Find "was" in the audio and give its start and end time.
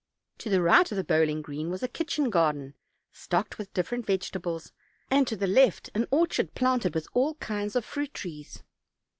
1.69-1.83